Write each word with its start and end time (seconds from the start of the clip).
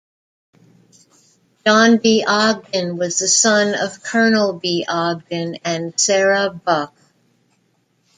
John 1.63 1.97
B. 1.97 2.25
Ogden 2.27 2.97
was 2.97 3.19
the 3.19 3.27
son 3.27 3.75
of 3.75 4.01
Colonel 4.01 4.53
John 4.53 4.59
B. 4.59 4.83
Ogden 4.87 5.57
and 5.63 5.93
Sarah 5.95 6.49
Buck. 6.49 6.91